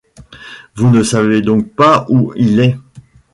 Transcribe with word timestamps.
Vous 0.73 0.89
ne 0.89 1.03
savez 1.03 1.43
donc 1.43 1.75
pas 1.75 2.07
où 2.09 2.33
il 2.35 2.59
est? 2.59 2.75